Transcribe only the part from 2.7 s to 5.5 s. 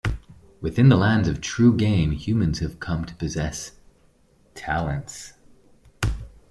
come to possess "talents".